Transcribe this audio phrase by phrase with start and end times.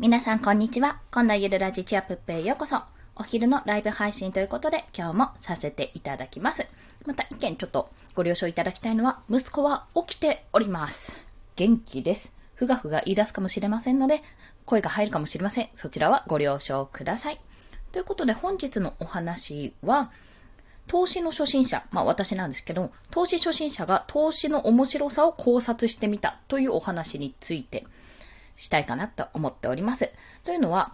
[0.00, 1.00] 皆さんこんにちは。
[1.10, 2.82] 今度はゆるラジチアプップへようこそ。
[3.16, 6.68] お昼のライブ配信ということで今日もさせていただきます。
[7.04, 11.20] また一件ちょっとご了承いただきたいのは息子は起きております。
[11.56, 12.32] 元気です。
[12.54, 14.22] ふがふが言い出すかもしれませんので
[14.66, 15.68] 声が入るかもしれません。
[15.74, 17.40] そちらはご了承ください。
[17.90, 20.12] ということで本日のお話は
[20.86, 27.84] 投資の初心者、まあ私なんですけど、投資初心者が投資の面白さを考察してみたというお話について
[28.58, 30.10] したいかなと思っております。
[30.44, 30.92] というのは、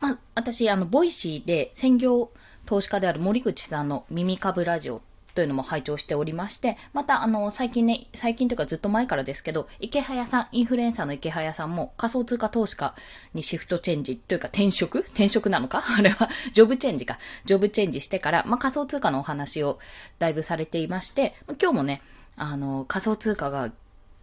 [0.00, 2.30] まあ私、あの、 Voicy で専業
[2.66, 5.00] 投資家である森口さんの耳かぶラジオ
[5.34, 12.94] というのも拝聴しておりまして、また、あの、最近ね、最近というかずっと前からですけど、イケハヤさん、インフルエンサーのイケハヤさんも仮想通貨投資家
[13.34, 15.00] にシフトチェンジというか転職？
[15.00, 15.84] 転職なのか？
[15.96, 17.18] あれは、ジョブチェンジか。
[17.44, 19.78] ジョブチェンジしてから、まあ、仮想通貨のお話を
[20.18, 22.02] だいぶされていまして、今日もね、
[22.36, 23.70] あの、仮想通貨が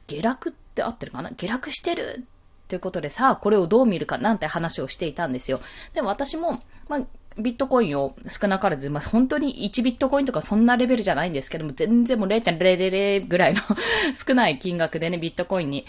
[0.07, 1.31] 下落って合ってるかな？
[1.31, 2.25] 下落してる
[2.67, 5.59] ということでさあ、これをどう見るかなんて話をしていたんですよ。
[5.93, 7.01] でも私も、まあ、
[7.37, 13.61] ビットコインを少なからず、まあ、本当に1ビットコインとかそんなレベルじゃないんですけども、全然もう0.000ぐらいの
[14.27, 15.85] 少ない金額でね、ビットコインに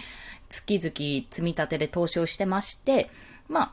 [0.48, 3.10] 月々積み立てで投資をしてまして、
[3.48, 3.72] まあ、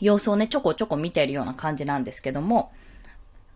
[0.00, 2.72] 様子をね、ちょこちょこ見ているような感じなんですけども、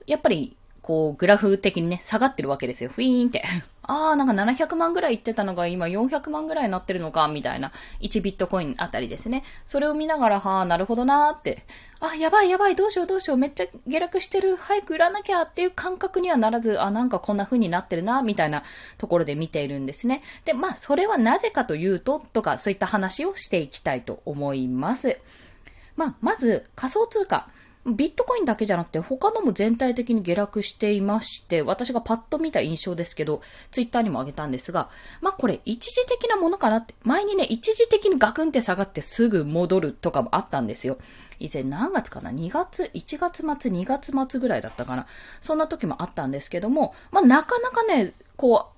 [0.06, 2.90] やっぱりこう、グラフ的にね、下がってるわけですよ。
[2.90, 3.42] フィーンって。
[3.84, 7.72] あー、なんか700万ぐらいいってたのが今400万ぐらいになってるのか、みたいな。
[8.02, 9.44] 1ビットコインあたりですね。
[9.64, 11.64] それを見ながら、はー、なるほどなーって。
[12.00, 14.56] あ、やばいやばい、どうしようどうしよう、めっちゃ下落してる。
[14.56, 18.62] 早く売らなきゃっていう感覚にはならず、あ、なんかこんな風になってるな、みたいな
[18.98, 20.22] ところで見ているんですね。
[20.44, 25.18] で、まあ、それはなぜかというと、とか、そういった話をしていきたいと思います。
[25.96, 27.48] まあ、まず、仮想通貨。
[27.86, 34.88] ビットコインだけじゃなくて他のも全体的に下落していまして、私がパッと見た印象ですけど、ツイッターにも上げたんですが、
[35.20, 40.96] まあこれ一時的なものかなって、前にね、一時的にガクンって下がってすぐ戻るとかもあったんですよ。
[41.40, 45.06] 以前何月かな ?2 月、1月末、2月末ぐらいだったかな？
[45.42, 48.74] そんな時もあったんですけども、まあなかなかね、こう、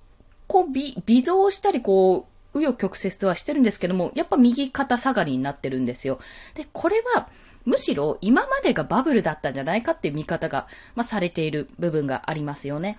[0.47, 6.19] こう微、微増したりこう、紆余曲折はしてるんですけども、やっぱ右肩下がりになってるんですよ。
[6.55, 7.29] で、これは、
[7.67, 12.97] むしろ今までがバブルだったんじゃないかっていう見方が、まあ、されている部分がありますよね。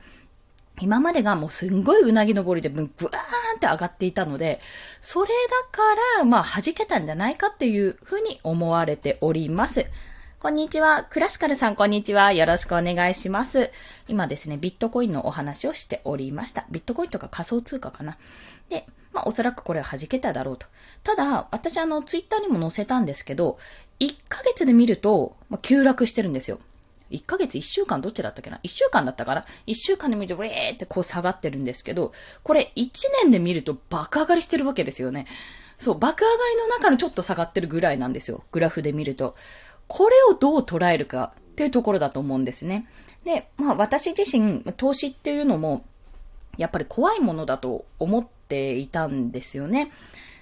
[0.78, 2.88] 今までがもうすんごいうなぎ登りでブワーン
[3.56, 4.60] って上がっていたので、
[5.00, 5.32] それだ
[5.72, 5.82] か
[6.18, 9.86] ら、まあ弾けたんじゃないかっていうふうに思われております。
[10.40, 11.04] こんにちは。
[11.10, 12.32] クラシカルさん、こんにちは。
[12.32, 13.72] よろしくお願いします。
[14.06, 16.64] 今ですね、ビットコインのお話をしておりました。
[16.70, 18.18] ビットコインとか仮想通貨かな。
[18.68, 20.68] で、まあ、おそらくこれは弾けただろうと。
[21.02, 23.58] ただ、私あの、ツイッターにも載せたんですけど、
[23.98, 26.60] 1ヶ月で見ると、まあ、急落してるんですよ。
[27.10, 32.12] 1ヶ月1週間どっちだったっけな ?1 週間だったかな ?1 週間で見ると、ウェーってこう下がってるんですけど、
[32.44, 32.90] これ1
[33.24, 35.26] 年で見ると爆上がりしてるわけですよね。
[35.78, 38.44] そう、爆上がりの中のちょっと下がってるぐらいなんですよ。
[38.52, 39.36] グラフで見ると。
[39.88, 42.86] これをどう捉えるかっていうところだと思うんですね。
[43.24, 45.84] で、まあ私自身、投資っていうのも、
[46.56, 49.90] やっぱり怖いものだと思っていたんですよね。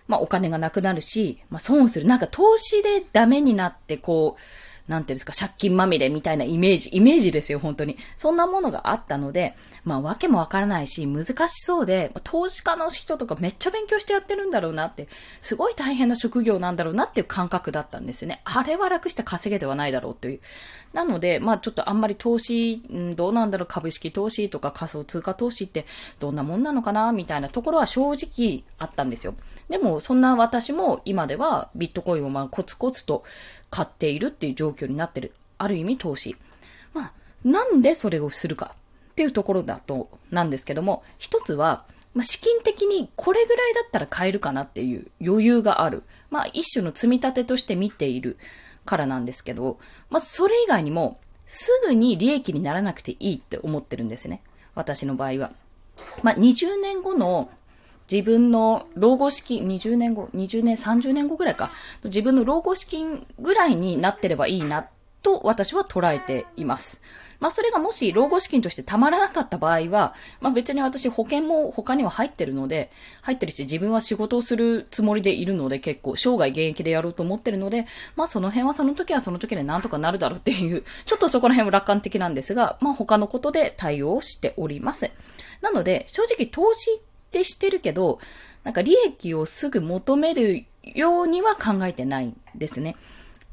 [0.08, 2.06] まあお金がなくなるし、まあ損をする。
[2.06, 4.40] なんか投資でダメになってこう、
[4.88, 7.96] なんていうんですか、借金まみれみたいなイメージ、イメージですよ、本当に。
[8.16, 9.54] そんなものがあったので、
[9.84, 15.08] まあ、わけもわからないし、難しそうで、投資家の人とかめっちゃ勉強してやってるんだろうなって、
[15.40, 18.40] すごい大変な職業なんだろうなっていう感覚だったんですよね。
[18.44, 20.40] あれは楽して稼げではないだろうという。
[20.92, 22.82] なので、まあ、ちょっとあんまり投資、
[23.14, 25.86] どうなんだろう、株式投資とか仮想通貨投資って
[26.18, 29.34] どんなもんなのかな、みたいなところは正直あったんですよ。
[29.68, 33.24] でも、そんな私も今ではビットコインをまあコツコツと
[33.70, 35.32] 買っているっていう状況になってる。
[35.58, 36.36] ある意味投資。
[36.94, 37.12] まあ、
[37.44, 38.74] なんでそれをするか
[39.10, 41.84] っていうところだと、なんですけども、一つは、
[42.14, 46.02] まあ、資金的にこれぐらいだったら買えるかなっていう余裕がある。
[46.30, 48.38] まあ、一種の積み立てとして見ている
[48.84, 49.78] からなんですけど、
[50.10, 54.42] まあ、それ以外にも、すぐに利益にならなくていいって思ってるんですね。
[54.74, 55.52] 私の場合は。
[56.22, 57.50] まあ、20年後の
[58.10, 61.70] 自分の老後資金、20年後、20年、30年後ぐらいか、
[62.04, 64.88] 自分の老後資金ぐらいになってればいいな、
[65.22, 67.02] と私は捉えています。
[67.40, 72.90] まあそれがもし老後資金としてたまらなかった場合は、まあ別に私保険も他には入ってるので、
[73.22, 85.10] 入ってるし自分は仕事をするつもりでいるので結構生涯現役でやろうと思ってるので、まあその辺はその時はその時でなんとかなるだろうっていう、ちょっとそこら辺は楽観的なんですが、まあ他のことで対応しております。
[85.60, 88.18] なので正直投資ってしてるけど、
[88.64, 92.96] なんか利益をすぐ求めるようには考えてないんですね。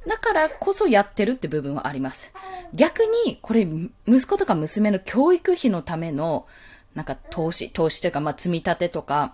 [0.08, 2.34] だからこそやってるって部分はあります。
[2.74, 3.68] 逆に、これ、
[4.08, 6.46] 息子とか娘の教育費のための、
[6.94, 9.34] なんか投資、投資というか、まあ、積み立てとか、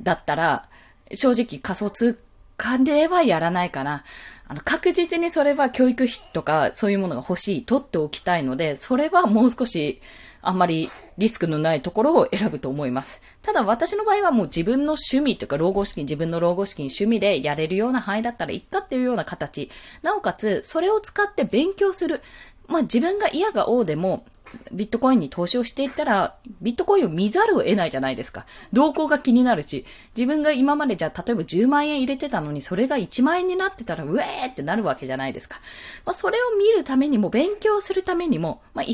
[0.00, 0.68] だったら、
[1.12, 2.18] 正直仮想通
[2.56, 4.04] 貨ではやらないかな。
[4.46, 10.00] あの、確実にそれは教育費とかそういうものが欲しい、取っておきたいので、それはもう少し、
[10.48, 10.88] あんまり
[11.18, 13.22] リスクのないところを選ぶと思います。
[13.42, 19.70] ただ私の場合はもう自分の趣味というか老後資金、自分の老後資金趣味でやれるような範囲だったらいっかっていうような形。
[20.02, 22.22] なおかつ、それを使って勉強する。
[22.66, 24.24] まあ自分が嫌が王でも、
[24.72, 28.46] ビットコインに投資をしていったら、ビットコインを見ざるを得ないじゃないですか。
[28.72, 29.84] 動向が気になるし、
[30.16, 35.60] 自分が今までじゃあ、例えば10万円入れてたのに、それが1万円になってたら、うえーってなるわけじゃないですか。
[36.04, 38.84] まあ、それを見るためにも、勉強するためにも、まあ、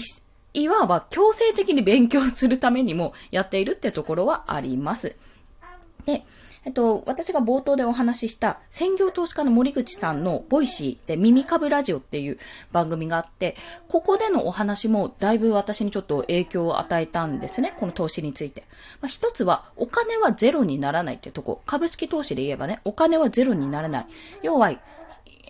[0.52, 5.14] いわば強制的に勉強するためにもやっているってところはあります。
[6.04, 6.24] で、
[6.64, 12.38] えっと、私が冒頭でお話しした専業投資家の森口さんの Voicy で耳株ラジオっていう
[12.70, 13.56] 番組があって、
[13.88, 17.74] ここでのお話もだいぶ私にちょっと影響を与えたんですね。
[17.78, 18.64] この投資について。
[19.00, 21.62] まあ、一つはお金はゼロにならないっていうとこ。
[21.64, 24.06] 株式投資で言えばね、お金はゼロにならない。
[24.42, 24.80] 要は、え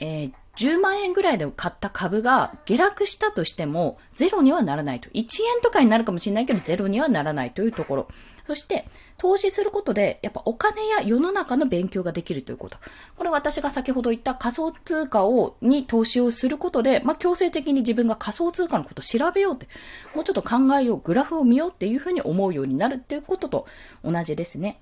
[0.01, 5.09] ー、10万円ぐらいで買った株が下落したとしても、ゼロにはならないと。
[5.09, 5.29] 1円
[5.63, 8.09] とかになるかもしれないけど、ゼロにはならないというところ。
[8.47, 8.87] そして、
[9.17, 12.77] 投資することで、やっぱお金や世の中の勉強ができるということ。
[13.17, 19.67] これ私が先ほど言った仮想通貨を、に投資をすることで、まあ、強制的に自分が仮想通貨のことを調べようって、
[20.15, 23.67] もうちょっと考えよう、グラフを見ようっていうふうに思うようになるっていうことと
[24.05, 24.79] 同じですね。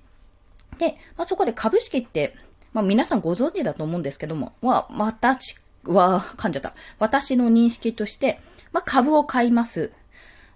[0.77, 2.35] で、まあ、そこで株式って、
[2.73, 6.73] まあ、皆さんご存知だと思うんですけども、まあ、私は、噛んじゃった。
[6.99, 8.39] 私の認識として、
[8.71, 9.91] まあ、株を買います。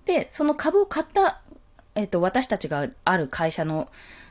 [0.06, 1.42] で、その株を買った
[1.96, 3.90] えっ、ー、と、私たちがある会社の、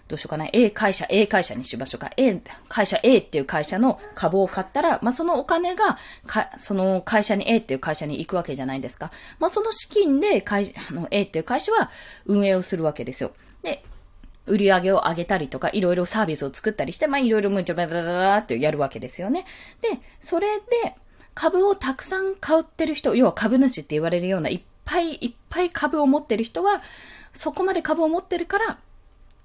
[0.09, 2.11] どうしようかな、A 会社、A 会社にしましょうか。
[2.17, 5.97] A、会社 A っていう会社の株を買ったら、まあ、そのお金が、
[6.27, 9.11] か、その会社に A っていう会社に行くわけじゃないですか。
[9.39, 11.91] まあ、その資金で、会、あの、A っていう会社は
[12.27, 13.33] 運営をするわけですよ。
[13.63, 13.85] で、
[14.47, 19.45] 売り上げを上げたりとか、いろいろサービスを作ったりして、まあ、いろいろむちゃばらららってやるわけですよね。
[19.81, 20.97] で、それで、
[21.35, 26.83] 株をたくさん買ってる人、要は株主って言われるようないっぱいいっぱい株を持ってる人は、
[27.33, 28.79] そこまで株を持ってるから、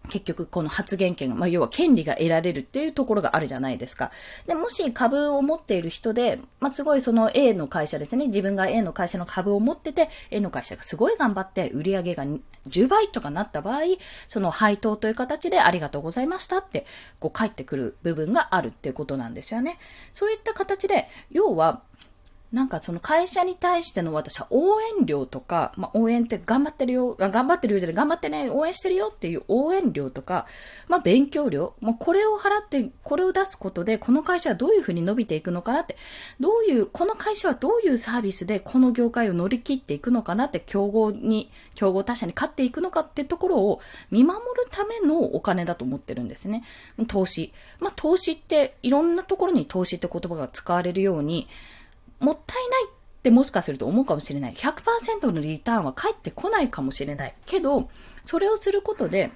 [0.10, 4.12] 結局この発言権、まあ、要は権利が得られるっていうところがあるじゃないですか。
[4.46, 8.28] で、もし株を持っている人で、まあ、すごいその A の会社ですね。
[8.28, 13.82] 自分が A の会社の株を持ってて、A の会社がすごい頑張って売り上げが10倍とかなった場合、
[14.28, 16.86] その配当という形でありがとうございましたって、
[17.20, 19.78] こう返ってくる部分があるっていうことなんですよね。
[20.14, 21.82] そういった形で、要は、
[22.54, 30.48] なんかその会社に対しての私は応援料とか、まあ、応援って頑張ってるよ、頑張ってるよじゃない、頑張ってね、応援してるよっていう応援料とか、
[30.88, 35.98] まあ、勉強料、まあ、これを払って、これを出すことで、この会社はどういうふうに伸びていくのかなって、
[36.40, 46.64] どういう、この会社はどういうサービスでこの業界を乗り切っていくのかなって、競合に、競合他社に勝っていくのかってところを見守るためのお金だと思ってるんですね。
[47.10, 47.52] 投資。
[47.80, 51.50] まあ、投資っていろんなところに投資って言葉が使われるように、
[52.20, 54.54] もったいないってもしかすると思うかもしれない。
[54.54, 57.36] 100%のリターンは返ってこないかもしれない。
[57.46, 57.90] けど、
[58.26, 59.32] それをすることで、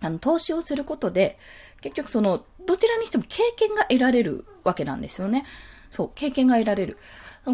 [0.00, 1.38] あの、投資をすることで、
[1.80, 5.44] 結局その、どちらにしても経験が得られるわけなんですよね。
[5.90, 6.98] そう、経験が得られる。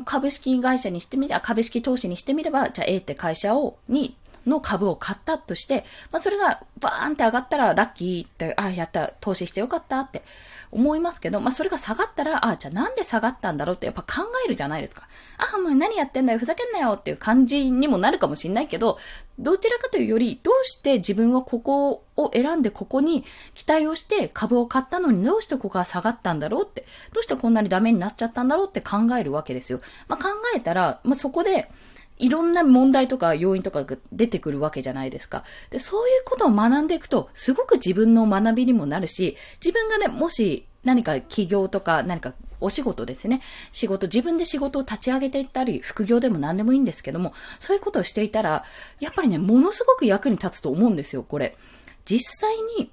[0.05, 10.23] 株式会社にしてみれば、株式投資にしてみれば、じゃあ A って会社を、にの株を買ったとして、まあ、それがバーンって上がったらラッキーって、ああ、やった、投資してよかったって
[10.71, 15.09] 思いますけど、まあ、それが下がったら、ああ、じゃあなんで下がったんだろうってやっぱ考えるじゃないですか。
[15.39, 18.99] あ、もう何やってんだよ、ふざけんなよっていう感じにもなるかもしんないけど、
[19.39, 23.25] どちらかというより、どうして自分はここを選んでここに
[23.55, 29.81] 期待をして株を買ったのにどうしてここが下がったんだろうって、どうしてこんなにダメになっちゃったんだろうって考えるわけですよ。
[30.09, 31.71] まあ、考えたら、まあ、そこで、
[32.19, 35.45] いろんな問題とか要因とかが出てくるわけじゃないですか。
[35.71, 43.41] で、そういうことを学んでいくと、すごく自分の学びにもなるし、自分がね、もし何か起業とか何かお仕事ですね。
[43.73, 48.65] 仕事、自分で仕事を立ち上げていったり、副業でも何でもいいんですけども、そういうことをしていたら、
[49.01, 51.57] やっぱりね、ものすごく役に立つと思うんですよ、これ。
[52.05, 52.91] 実際に、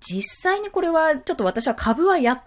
[0.00, 2.42] 実際にこれは、ちょっと私は株はや、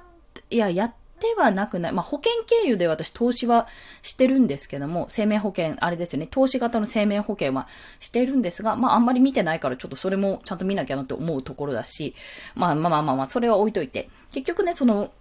[0.50, 1.92] いや、やっではなくない。
[1.92, 3.68] まあ、保険経由で私投資は
[4.02, 7.68] してるんですけども、生命保険、あれですよね、投資型の生命保険は
[8.00, 12.16] してるんですが、まあ、あんまり見てないからちょっとそれもちゃんと見なきゃなって思うところだし、
[12.56, 14.10] まあまあまあまあまあ、それは置いといて。
[14.32, 15.12] 結局ね、その、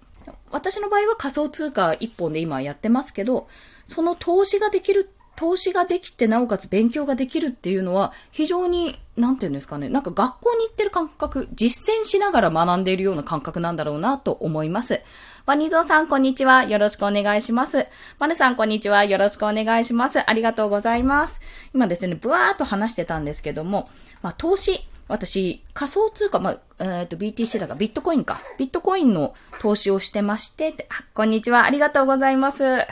[0.50, 3.48] 私の場合は仮想通貨一本で今やってますけど、
[3.86, 15.00] その投資ができる投資ができて、なおかつ勉強ができるっていうのは、非常に、なんていうんですかね、なんか学校に行ってる感覚、実践しながら学んでいるような感覚なんだろうなと思います。
[15.48, 16.64] ワニゾーさん、こんにちは。
[16.64, 17.86] よろしくお願いします。
[18.18, 19.04] マルさん、こんにちは。
[19.04, 20.18] よろしくお願いします。
[20.28, 21.40] ありがとうございます。
[21.74, 23.88] 今ですね、ブワーっと話してたんですけども、
[24.20, 28.38] まあ、投資、私、仮想通貨、まあ、えっ、ー、と、BTC だか、ビットコインか。
[28.58, 32.86] ビットコインの投資をしてまして、あ、こんにちは、ありがとうございます。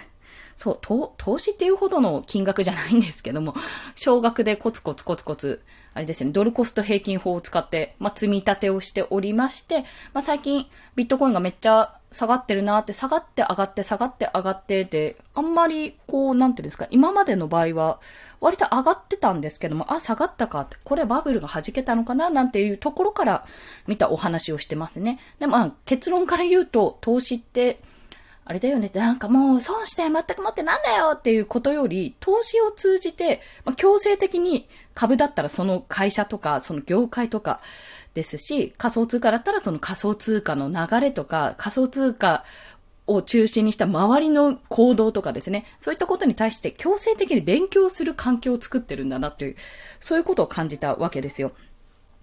[0.56, 3.54] そう、投資っていうほどの金額じゃないんですけども、
[3.96, 5.60] 少額でコツコツコツコツ、
[5.92, 9.80] あれですね、ドルコスト平均法を使って、まあ、積み立てをしておりまして、
[10.14, 18.00] まあ、最近、ビットコインがめっちゃ下がってるなって、下がって上がって下がって上がってで、あんまり、こう、なんていうんですか、今までの場合は、
[18.40, 23.44] 割と上がってたんですけども、あ、下がったかって、これバブルが弾けたのかななんていうところから
[23.86, 25.18] 見たお話をしてますね。
[25.38, 27.80] でも、結論から言うと、投資って、
[28.48, 37.60] あれだよねって、なんかもう損して全く持ってなんだよっていうことより、投資を通じて、まあ、強制的に株だったらその会社とか、その業界とか
[38.16, 42.44] ですし、仮想通貨だったらその仮想通貨の流れとか、仮想通貨
[43.06, 49.56] を中心にした周りの行動とかですね、そういったことに対して強制的に勉強する環境を作ってるんだなという、
[50.00, 51.52] そういうことを感じたわけですよ。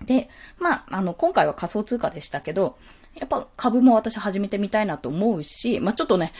[0.03, 2.75] で、まあ、あの、今回は仮想通貨でしたけど、
[3.13, 6.33] やっぱ株も私始めてみたいなと思うし、まあ、ちょっとね、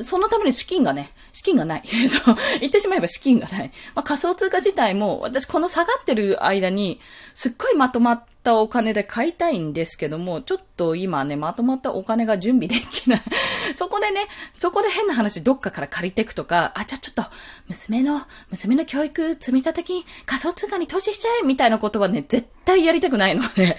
[0.00, 1.82] そのために資金がね、資金がない。
[2.08, 3.72] そう、言ってしまえば資金がない。
[3.94, 7.00] まあ、仮想通貨自体も、私この下がってる間に、
[7.34, 13.22] すっごいまとまったお金で買いたいんですけども、ちょっと今ね、まとまったお金が準備できない。
[13.74, 17.24] そこでね、そこで変な話どっかから借りていくとか、あ、じゃあちょっと、
[17.66, 23.76] 娘の、娘の教育積立金仮想通貨に投資しちゃえみたいなことはね、絶対やりたくないので、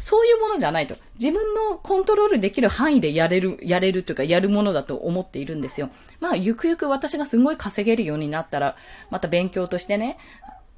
[0.00, 0.96] そういうものじゃないと。
[1.18, 5.90] 自分のコントロールできる範囲でやれる、やれるというか、やるものだと思っているんですよ。
[6.20, 8.76] まあ、ゆくゆく私がすごい稼げるようになったら、
[9.10, 10.18] また勉強としてね、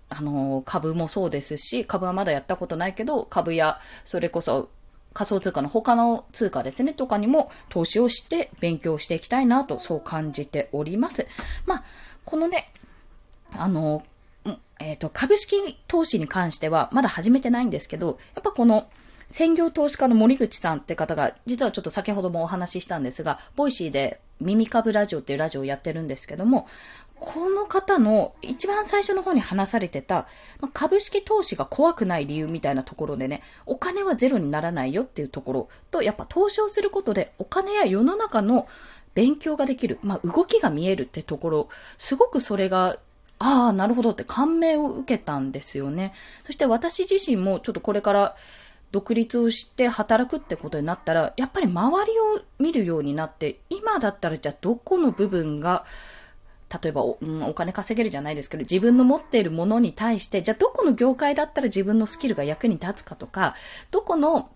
[0.08, 4.68] あの、株もそうですし、株はまだやったことないけど、株や、それこそ、
[5.14, 11.26] 仮想通貨の他の通貨ですね、とかにも投資をして勉強していきたいなと、そう感じております。
[11.66, 11.84] まあ、
[12.24, 12.72] このね、
[13.52, 14.04] あの、
[14.82, 18.88] えっ、ー、と、株式投資に関してはまだ始めてないんですけど、やっぱこの、
[19.32, 26.68] 専業投資家の森口さんって方が、実はちょっと先ほどもお話ししたんですが、 Voicy で耳株ラジオっていうラジオをやってるんですけども、
[27.18, 30.26] この方の一番最初の方に話されてた、
[30.60, 38.68] ま株式投資が怖くない理由みたいなところでね、お金はゼロにならないよっていうところと、やっぱ投資をすることでお金や世の中の
[39.14, 42.98] 勉強ができる、まあ、動きが見えるってところ、すごくそれが
[43.38, 46.12] ああ、なるほどって感銘を受けたんですよね。
[46.44, 48.36] そして私自身もちょっとこれから
[48.92, 55.84] 独立をして働くってことになったら、やっぱり周りを見るようになって、今だったらじゃあどこの部分が、
[56.82, 63.54] 例えばお,、うん、お金稼げるじゃないですけど、自分の持っているものに対して、じゃあどこの業界だったら自分のスキルが役に立つかとか、
[63.90, 64.50] どこの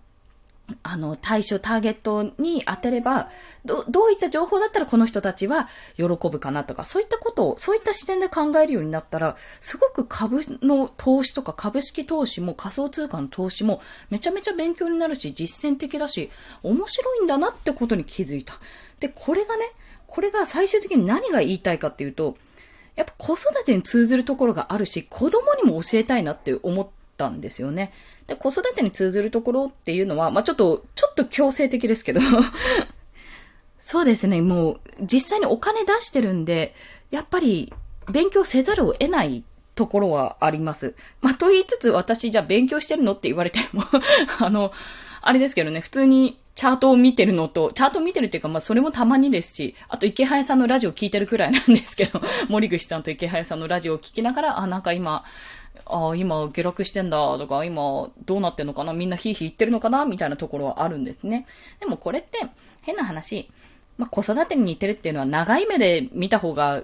[0.83, 3.29] あの、対象、ターゲットに当てれば、
[3.63, 16.29] ど、どういった情報だったらこの人たちは喜ぶかなとか、そういったことを、そういった視点で考えるようになったら、すごく株の投資とか株式投資も仮想通貨の投資もめちゃめちゃ勉強になるし、実践的だし、
[16.63, 18.59] 面白いんだなってことに気づいた。
[18.99, 19.71] で、これがね、
[20.05, 22.35] これが最終的に何が言いたいかっていうと、
[22.97, 27.93] やっぱ子育てに通ずるところがあるし、子供にも教えたいなって思ったんですよね。
[28.27, 32.21] で、子育てに通ずるところっていうのは、まあ、ちょっと、ちょっと強制的ですけど。
[33.79, 36.75] そうですね、もう、実際にお金出してるんで、
[37.09, 37.73] やっぱり、
[38.11, 39.43] 勉強せざるを得ない
[39.75, 40.95] ところはあります。
[41.21, 43.83] まあ、と言いつつ、私、じゃあ勉強してるのって言われても
[44.39, 44.73] あの、
[45.21, 52.19] あれですけどね、普通にチャートを見てるのと、チャートを見てるっていうか、まあ、それもたまにですし、あと、池早さんのラジオ聞いてるくらいなんですけど、
[52.49, 55.23] 森口さんと池早さんのラジオを聞きながら、あ、なんか今、
[55.85, 61.45] ああ、今下落してんだとか、今どうなってんのかなみんなヒーヒー言ってるのかなみたいなところはあるんですね。
[61.79, 62.39] でもこれって
[62.81, 63.49] 変な話、
[63.97, 66.83] まあ、子育てに似てるっていうのは長い目で見た方が、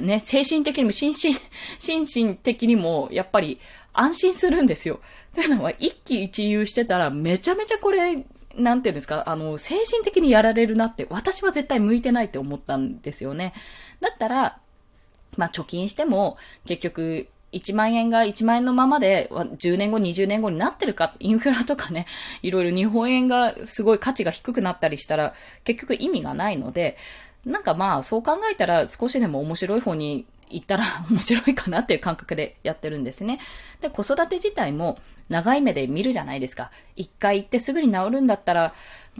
[0.00, 1.34] ね、精神的にも心身、
[1.78, 3.60] 心身的にもやっぱり
[3.92, 5.00] 安心するんですよ。
[5.34, 8.24] というのは一喜一憂してたらめちゃめちゃこれ、
[8.54, 13.52] なんていうんですか、あの、精神的にやられるなって私は絶対向いてないって思ったんですよね。
[14.00, 14.58] だったら、
[15.36, 22.06] まあ、貯金しても結局1万円が1万円のままで10年後、20年後になってるか、インフラとかね、
[22.42, 25.34] いろいろ日本円がすごい価値が低くなったりしたら
[25.64, 26.96] 結局意味がないので、
[27.44, 33.40] なんかまあそう考えたら少しでも面白い方に行ったら 面白いかなっていう感覚でやってるんですね。
[33.80, 34.98] で、子育て自体も
[35.28, 36.70] 長い目で見るじゃないですか。
[36.94, 38.74] 一回行ってすぐに治るんだったら、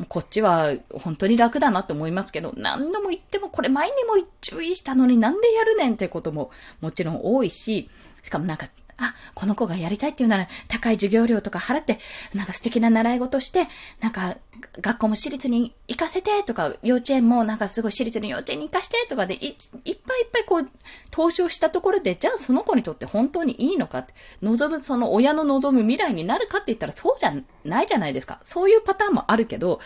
[0.09, 6.51] こっちは本当に楽だなと思いますけど、何度も言ってもこれ前にも注意したのになんでやるねんってことも
[6.81, 7.89] もちろん多いし、
[8.27, 12.01] しかもなんか、あ、この子がやりたいっていうなら高い授業料とか払って、
[12.35, 13.69] なんか素敵な習い事して、
[14.01, 14.37] なんか
[14.81, 19.57] 学校も私立に行かせてとか、幼稚園もなんかすごい私立の幼稚園に行かしてとかでい、いっ
[20.05, 20.69] ぱいいっぱいこう、
[21.13, 27.33] 投資をしたところで、じゃあその子にとって本当にいいのかって、望む、その親の望む未来になるかって言ったらそうじゃ
[27.65, 28.41] ないじゃないですか。
[28.43, 29.79] そういうパターンもあるけど、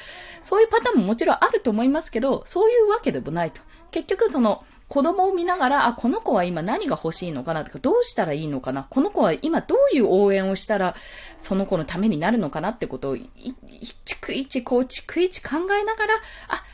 [0.42, 3.60] そういうパターンももちろんあると思いますけど、そういうわけでもないと。
[3.90, 10.96] 結局その、子供を見ながら、あ、この子は今何が欲しいのかなとか、どうしたらいいのかなこの子は今どういう応援をしたら、
[11.38, 13.30] その子のためになるのかなってことを、い、
[14.04, 16.14] 逐一、こう、逐一考えながら、
[16.48, 16.64] あ、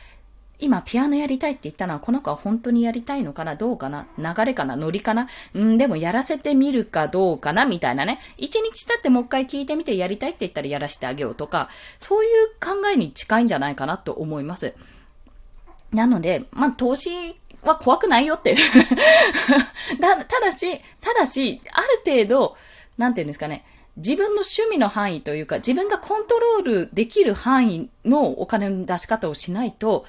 [0.57, 8.19] 今ピアノやりたいって言ったのは、この子は本当にやりたいのかなどうかな流れかなノリかなうん、でもやらせてみるかどうかなみたいなね。
[8.37, 11.69] 一日経ってもう一回聞いてみてやりたいって言ったらやらせてあげようとか、
[11.99, 14.73] そういう考えに近いんじゃないかなと思います。
[15.91, 18.55] なので、まあ、投資は怖くないよって
[19.99, 22.57] だ、ただし、ただし、ある程度、
[22.97, 23.65] なんていうんですかね、
[23.97, 30.05] 自分の趣味の範囲というか、自分がコントロールできる範囲のお金の出し方をしないと、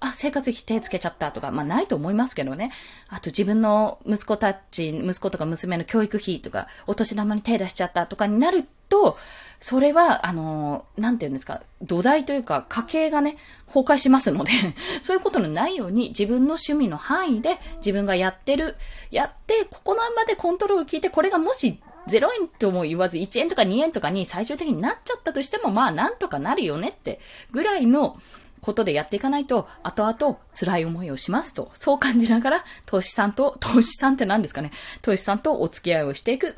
[0.00, 2.72] あ、生活費手つけちゃったとか、まあないと思いますけどね。
[3.08, 9.16] あと自分の息子たち、息子とか娘の教育費とか、お年玉に手出しちゃったとかになると、
[9.62, 14.50] それは、あの、なんていうんですか、土台というか、家計がね、崩壊しますので
[15.02, 18.74] そういうことのないように、自分の趣味の範囲で、自分がやってる、
[19.12, 27.20] やって、ここのまでコントロール聞いて、これがもし0円とも言わず1円とか2円とかに最終的になっちゃったとしても、まあなんとかなるよねって
[27.52, 28.20] ぐらいの
[28.62, 36.54] ことでやっていかないと、後々辛い思いをしますと、そう感じながら、投資さんと、投資さんって何ですかね、投資さんとお付き合いをしていく、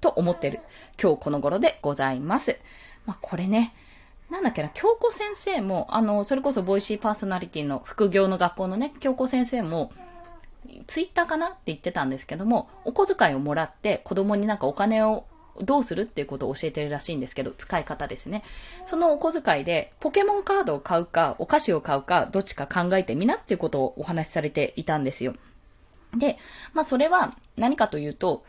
[0.00, 0.60] と思ってる、
[1.00, 2.58] 今日この頃でございます。
[3.06, 3.74] まあ、これね、
[4.30, 9.92] なんだっけな、京子先生も、あの、それこそボイシーパーソナリティの副業の学校のね、京子先生も、
[10.86, 15.24] ツイッターかなって言ってたんですけども、お小遣いをもらって子供になんかお金を
[15.60, 18.42] どうするっていうことを教えてるらしいんですけど、使い方ですね。
[18.84, 25.34] そのお小遣いで、ポケモンカードを買うか、お菓子を買うか、どっちか考えてみなっていうことをお話しされていたんですよ。
[26.16, 26.38] で、
[26.74, 28.44] まあそれは何かというと、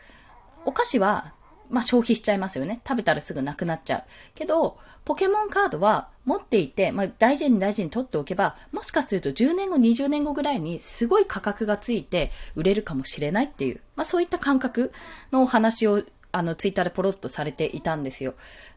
[0.64, 1.32] お菓子は
[1.70, 2.80] まあ、消費しちゃいますよね。
[2.86, 4.04] 食べたらすぐなくなっちゃう。
[4.34, 14.92] けど、ポケモンカードは持っていて、まあ、大事に大事に取っておけば、もしかすると10年後、20年後ぐらいにすごい価格がついて売れるかもしれないっていう、まあ、そういった感覚
[15.32, 18.34] のお話を、あの、ツイッターでポロッとされていたんですよ。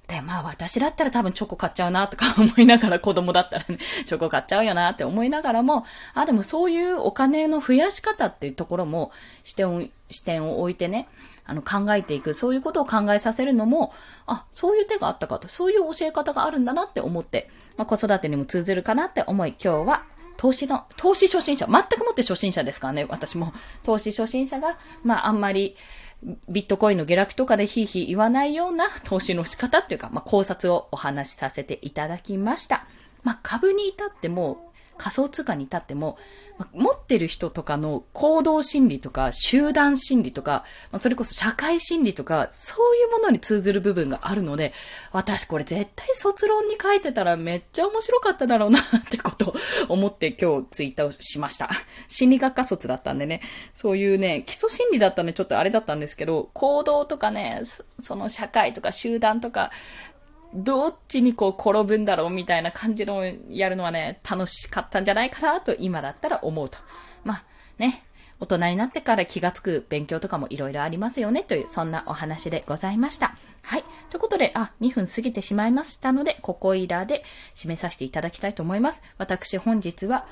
[0.07, 9.11] で、まあ私だったら多分チョコ買っちゃうなとか 思いながら子供だったらね、チョコ買っちゃうよなって思いながらも、あ、でもそういうお金の増やし方っていうところも
[9.43, 11.07] 視点を、視点を置いてね、
[11.45, 13.93] あの考えていく、そういうことを考えさせるのも、
[14.25, 20.03] あ、そういう手があったかと、そういう教え方があるんだなって思って、まあ、子育てにも通ずるかなって思い、今日は
[20.41, 23.53] 投資の、投資初心者、全くもって初心者ですからね、私も。
[23.83, 25.75] 投資初心者が、まああんまり、
[26.49, 32.85] ビットコインの下落とかでひいひい言わないような投資の仕方っていうか、まあ考察をお話しさせていただきました。
[33.23, 34.70] まあ株に至っても、
[35.01, 36.19] 仮想通貨に至っても、
[36.73, 40.63] 持ってる人とかの行動心理とか、集団心理とか、
[40.99, 44.73] それこそ社会心理とか、そういうものに通ずる部分があるので、
[45.11, 49.55] 私これ絶対卒論に書いてたらめっちゃ面白かっただろうなってこと
[49.89, 51.71] 思って今日ツイッターをしました。
[52.07, 53.41] 心理学科卒だったんでね、
[53.73, 57.63] そういうね、基礎心理だったんでちょっとあれだったんですけど、行動とかね、
[57.99, 59.71] その社会とか集団とか、
[60.53, 66.77] どっちにこう転ぶんだろうみたいな感じのやるのはね、楽しかったんじゃないかなと今だったら思うと。
[67.23, 67.43] まあ
[67.77, 68.03] ね、
[68.41, 73.37] 大人になってから気がつく勉強とかもいろいろありますよねという、そんなお話でございました。
[73.61, 73.83] はい。
[74.09, 79.03] ということで、あ、2分過ぎてしまいましたので、ここいらで締めさせていただきたいと思います。
[79.19, 80.25] 私本日は、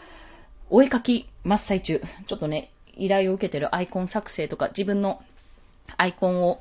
[0.71, 2.01] お絵かき真っ最中。
[2.27, 5.21] ちょっとね、依頼を受けてるアイコン作成とか、自分の
[5.97, 6.60] アイコンを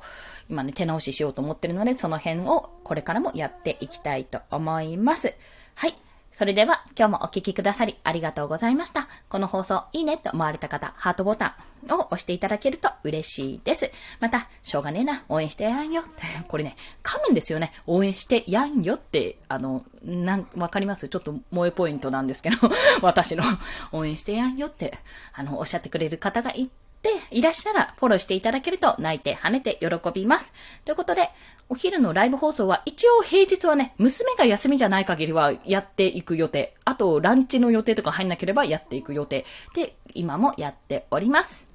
[0.49, 5.33] 今ね、手直ししようと思ってるので、その辺をこれからもやっていきたいと思います。
[5.75, 5.95] はい。
[6.31, 9.07] それでは、今日もお聴きくださりありがとうございました。
[9.29, 11.57] この放送いいねと思われた方、ハートボタ
[11.87, 13.91] ンを押していただけると嬉しいです。
[14.19, 16.11] また、しょうがねえな、応援してやんよって、
[16.47, 17.71] これね、噛むんですよね。
[17.87, 21.09] 応援してやんよって、あの、なん、わかります？
[21.09, 22.57] ちょっと萌えポイントなんですけど、
[23.01, 23.43] 私の
[23.91, 24.99] 応援してやんよって、
[25.33, 26.69] あの、おっしゃってくれる方がい
[27.01, 30.53] でいらっしたらフォローしていただけると泣いて跳ねて喜びます。
[30.83, 31.29] ということで、
[31.69, 36.75] お昼のライブ放送は一応平日はね、娘が休みじゃない限りはやっていく予定。
[36.83, 39.45] あと、ランチの予定とか入んなければやっていく予定。
[39.75, 41.67] で、今もやっております。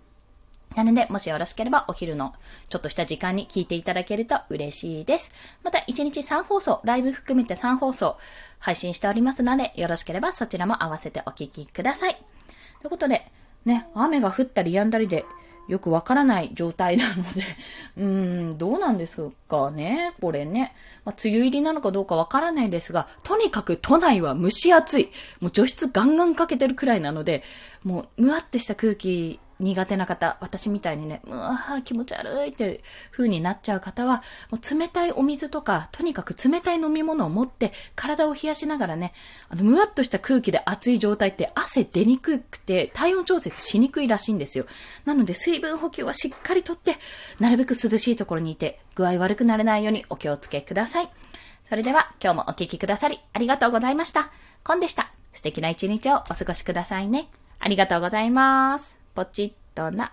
[0.75, 2.35] なので、もしよろしければお昼の
[2.69, 5.33] ちょっとした時間に聞いていただけると嬉しいです。
[5.63, 8.19] また、1日3放送、ライブ含めて3放送
[8.59, 12.17] 配信しておりますので、よろしければそちらも合わせてお聞きください。
[12.81, 13.31] ということで、
[13.65, 15.25] ね、雨が降ったり止んだりで、
[15.69, 17.43] よくわからない状態なので、
[17.97, 18.05] うー
[18.55, 20.75] ん、どうなんですかね、これね。
[21.05, 25.11] まあ、梅雨入りなのかどうかわからないですが、とにかく都内は蒸し暑い。
[25.41, 27.43] もう除湿ガンガンかけてるくらいなので、
[27.83, 39.13] もう、むわってした空気苦手な方、私みたいにね、うわー気持ち悪いって風になっちゃう方は、もう冷たいお水とか、とにかく冷たい飲み物を持って、体を冷やしながらね、
[39.49, 44.67] あの、むわっとした空気で熱い状態って汗出にくくて、体温調節しにくいらしいんですよ。
[45.05, 46.97] なので、水分補給はしっかりとって、
[47.41, 51.11] なるべく涼しいところにいて、具合悪くなれないようにお気をつけください。
[51.69, 54.31] それでは、今日もお聴きくださり、ありがとうございました。
[54.63, 55.11] コンでした。
[55.33, 57.29] 素敵な一日をお過ごしくださいね。
[57.59, 59.04] ありがとうございます。
[59.15, 60.13] ポチッとな。